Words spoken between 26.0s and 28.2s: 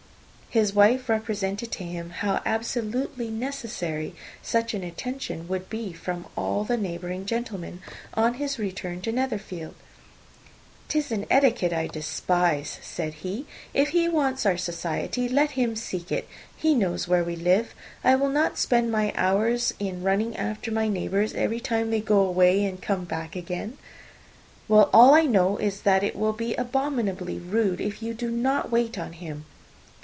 it will be abominably rude if you